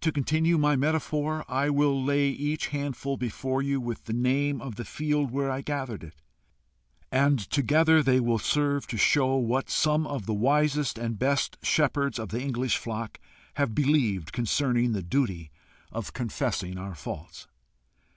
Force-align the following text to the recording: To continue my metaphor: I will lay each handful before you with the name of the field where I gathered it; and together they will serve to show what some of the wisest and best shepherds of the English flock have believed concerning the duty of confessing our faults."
To 0.00 0.10
continue 0.10 0.58
my 0.58 0.74
metaphor: 0.74 1.44
I 1.46 1.70
will 1.70 2.02
lay 2.02 2.30
each 2.30 2.66
handful 2.74 3.16
before 3.16 3.62
you 3.62 3.80
with 3.80 4.06
the 4.06 4.12
name 4.12 4.60
of 4.60 4.74
the 4.74 4.84
field 4.84 5.30
where 5.30 5.52
I 5.52 5.60
gathered 5.60 6.02
it; 6.02 6.14
and 7.12 7.38
together 7.38 8.02
they 8.02 8.18
will 8.18 8.40
serve 8.40 8.88
to 8.88 8.96
show 8.96 9.36
what 9.36 9.70
some 9.70 10.04
of 10.04 10.26
the 10.26 10.34
wisest 10.34 10.98
and 10.98 11.16
best 11.16 11.58
shepherds 11.62 12.18
of 12.18 12.30
the 12.30 12.42
English 12.42 12.76
flock 12.76 13.20
have 13.54 13.72
believed 13.72 14.32
concerning 14.32 14.94
the 14.94 15.02
duty 15.04 15.52
of 15.92 16.12
confessing 16.12 16.76
our 16.76 16.96
faults." 16.96 17.46